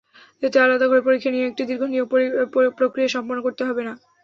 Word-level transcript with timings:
এতে 0.43 0.57
আলাদা 0.59 0.85
করে 0.87 1.01
পরীক্ষা 1.03 1.31
নিয়ে 1.31 1.47
একটি 1.47 1.63
দীর্ঘ 1.69 1.83
নিয়োগ–প্রক্রিয়া 1.85 3.13
সম্পন্ন 3.15 3.39
করতে 3.43 3.63
হবে 3.67 3.81
না। 3.87 3.93